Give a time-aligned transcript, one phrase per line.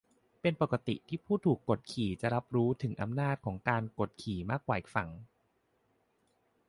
[0.41, 5.09] เป็นปกติที่ผู้ถูกกดขี่จะรับรู้ถึงอำนาจของการกดขี่มากกว่าอีกฝั่ง